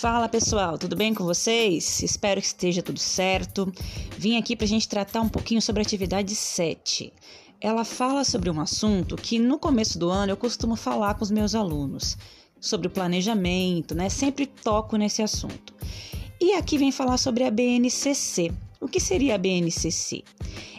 [0.00, 2.02] Fala pessoal, tudo bem com vocês?
[2.02, 3.70] Espero que esteja tudo certo.
[4.16, 7.12] Vim aqui para a gente tratar um pouquinho sobre a atividade 7.
[7.60, 11.30] Ela fala sobre um assunto que no começo do ano eu costumo falar com os
[11.30, 12.16] meus alunos,
[12.58, 14.08] sobre o planejamento, né?
[14.08, 15.74] Sempre toco nesse assunto.
[16.40, 18.50] E aqui vem falar sobre a BNCC.
[18.80, 20.24] O que seria a BNCC?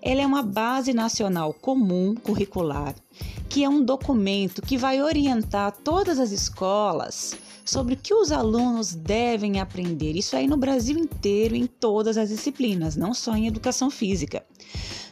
[0.00, 2.94] Ela é uma base nacional comum curricular,
[3.48, 7.36] que é um documento que vai orientar todas as escolas
[7.68, 10.16] sobre o que os alunos devem aprender.
[10.16, 14.42] Isso aí no Brasil inteiro, em todas as disciplinas, não só em educação física.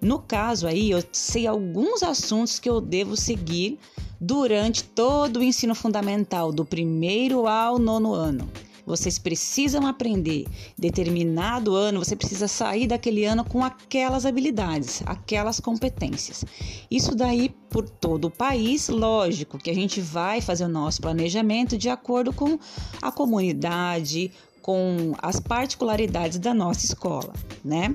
[0.00, 3.78] No caso aí, eu sei alguns assuntos que eu devo seguir
[4.18, 8.48] durante todo o ensino fundamental, do primeiro ao nono ano.
[8.88, 10.46] Vocês precisam aprender.
[10.76, 16.44] Determinado ano, você precisa sair daquele ano com aquelas habilidades, aquelas competências.
[16.90, 21.76] Isso daí por todo o país, lógico que a gente vai fazer o nosso planejamento
[21.76, 22.58] de acordo com
[23.02, 27.32] a comunidade, com as particularidades da nossa escola,
[27.64, 27.94] né?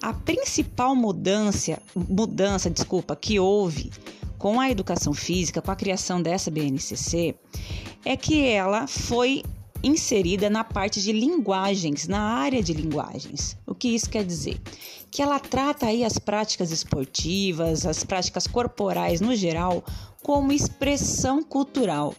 [0.00, 3.90] A principal mudança, mudança, desculpa, que houve
[4.38, 7.34] com a educação física, com a criação dessa BNCC,
[8.04, 9.42] é que ela foi
[9.82, 13.56] inserida na parte de linguagens, na área de linguagens.
[13.66, 14.60] O que isso quer dizer?
[15.10, 19.84] Que ela trata aí as práticas esportivas, as práticas corporais no geral,
[20.22, 22.14] como expressão cultural.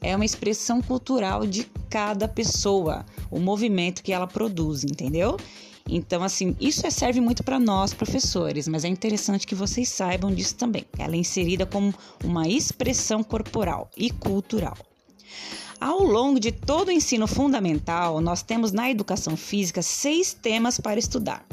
[0.00, 5.36] É uma expressão cultural de cada pessoa, o movimento que ela produz, entendeu?
[5.88, 10.32] Então, assim, isso é, serve muito para nós, professores, mas é interessante que vocês saibam
[10.32, 10.84] disso também.
[10.98, 14.76] Ela é inserida como uma expressão corporal e cultural.
[15.80, 20.98] Ao longo de todo o ensino fundamental, nós temos na educação física seis temas para
[20.98, 21.46] estudar.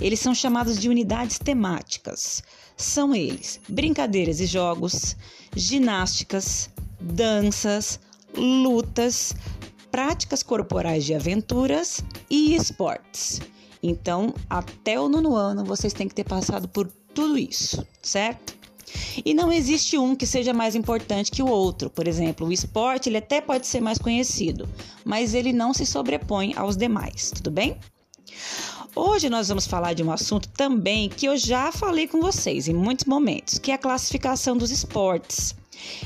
[0.00, 2.42] Eles são chamados de unidades temáticas.
[2.76, 5.16] São eles: brincadeiras e jogos,
[5.54, 6.68] ginásticas,
[7.00, 8.00] danças,
[8.36, 9.34] lutas,
[9.90, 13.40] práticas corporais de aventuras e esportes.
[13.80, 18.55] Então, até o nono ano, vocês têm que ter passado por tudo isso, certo?
[19.24, 21.90] E não existe um que seja mais importante que o outro.
[21.90, 24.68] Por exemplo, o esporte ele até pode ser mais conhecido,
[25.04, 27.76] mas ele não se sobrepõe aos demais, tudo bem?
[28.94, 32.74] Hoje nós vamos falar de um assunto também que eu já falei com vocês em
[32.74, 35.54] muitos momentos, que é a classificação dos esportes.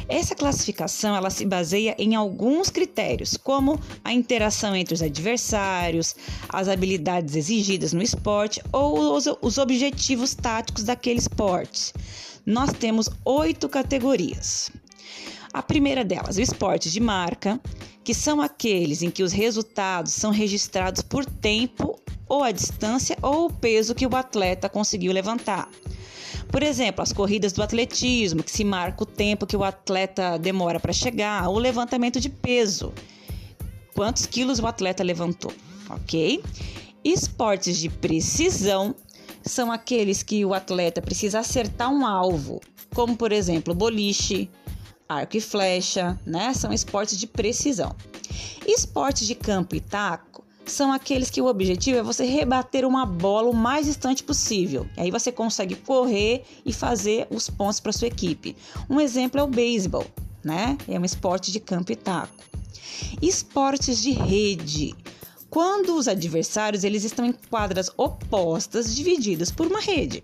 [0.08, 6.16] Essa classificação ela se baseia em alguns critérios, como a interação entre os adversários,
[6.48, 11.92] as habilidades exigidas no esporte ou os, os objetivos táticos daquele esporte
[12.44, 14.70] nós temos oito categorias.
[15.52, 17.60] A primeira delas, o esporte de marca,
[18.04, 23.46] que são aqueles em que os resultados são registrados por tempo ou a distância ou
[23.46, 25.68] o peso que o atleta conseguiu levantar.
[26.50, 30.80] Por exemplo, as corridas do atletismo, que se marca o tempo que o atleta demora
[30.80, 32.92] para chegar, o levantamento de peso,
[33.94, 35.52] quantos quilos o atleta levantou,
[35.88, 36.42] ok?
[37.04, 38.94] Esportes de precisão
[39.42, 42.60] são aqueles que o atleta precisa acertar um alvo,
[42.94, 44.50] como por exemplo boliche,
[45.08, 46.54] arco e flecha, né?
[46.54, 47.94] São esportes de precisão.
[48.66, 53.50] Esportes de campo e taco são aqueles que o objetivo é você rebater uma bola
[53.50, 54.86] o mais distante possível.
[54.96, 58.56] Aí você consegue correr e fazer os pontos para sua equipe.
[58.88, 60.06] Um exemplo é o beisebol,
[60.44, 60.78] né?
[60.88, 62.44] É um esporte de campo e taco.
[63.20, 64.94] Esportes de rede
[65.50, 70.22] quando os adversários eles estão em quadras opostas divididas por uma rede.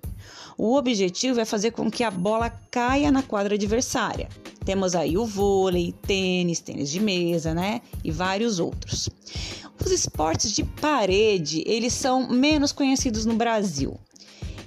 [0.57, 4.29] O objetivo é fazer com que a bola caia na quadra adversária.
[4.65, 7.83] Temos aí o vôlei, tênis, tênis de mesa, né?
[8.03, 9.11] E vários outros.
[9.85, 13.99] Os esportes de parede, eles são menos conhecidos no Brasil.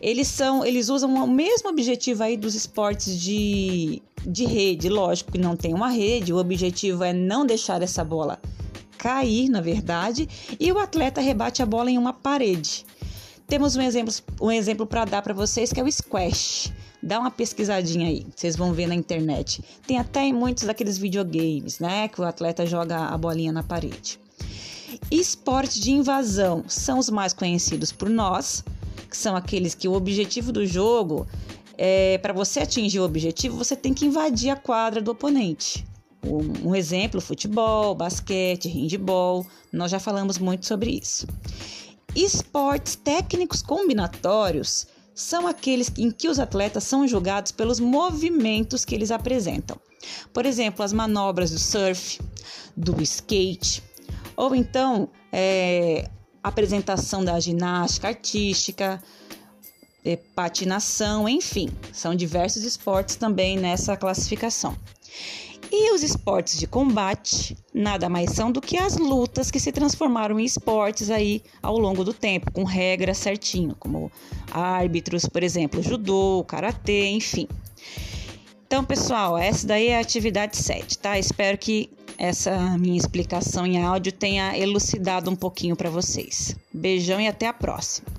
[0.02, 5.38] Eles são, eles usam o mesmo objetivo aí dos esportes de, de rede, lógico que
[5.38, 8.40] não tem uma rede, o objetivo é não deixar essa bola
[9.00, 10.28] cair, na verdade,
[10.60, 12.86] e o atleta rebate a bola em uma parede.
[13.48, 16.72] Temos um exemplo, um exemplo para dar para vocês que é o squash.
[17.02, 19.64] Dá uma pesquisadinha aí, vocês vão ver na internet.
[19.88, 24.20] Tem até muitos daqueles videogames, né, que o atleta joga a bolinha na parede.
[25.10, 28.64] Esportes de invasão são os mais conhecidos por nós,
[29.10, 31.26] que são aqueles que o objetivo do jogo
[31.78, 35.86] é para você atingir o objetivo, você tem que invadir a quadra do oponente.
[36.24, 41.26] Um, exemplo, futebol, basquete, handball, nós já falamos muito sobre isso.
[42.16, 49.12] Esportes técnicos combinatórios são aqueles em que os atletas são julgados pelos movimentos que eles
[49.12, 49.78] apresentam.
[50.34, 52.20] Por exemplo, as manobras do surf,
[52.76, 53.84] do skate,
[54.36, 56.10] ou então é,
[56.42, 59.04] apresentação da ginástica artística,
[60.04, 64.76] é, patinação, enfim, são diversos esportes também nessa classificação.
[65.72, 70.40] E os esportes de combate nada mais são do que as lutas que se transformaram
[70.40, 74.12] em esportes aí ao longo do tempo, com regras certinho, como
[74.52, 77.48] árbitros, por exemplo, judô, karatê, enfim.
[78.66, 81.18] Então, pessoal, essa daí é a atividade 7, tá?
[81.18, 86.56] Espero que essa minha explicação em áudio tenha elucidado um pouquinho para vocês.
[86.74, 88.19] Beijão e até a próxima.